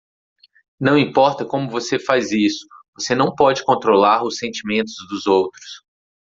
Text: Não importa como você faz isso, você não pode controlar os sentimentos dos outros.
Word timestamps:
Não 0.79 0.97
importa 0.97 1.45
como 1.45 1.69
você 1.69 1.99
faz 1.99 2.31
isso, 2.31 2.65
você 2.95 3.13
não 3.13 3.35
pode 3.35 3.63
controlar 3.63 4.23
os 4.25 4.39
sentimentos 4.39 4.95
dos 5.07 5.27
outros. 5.27 5.83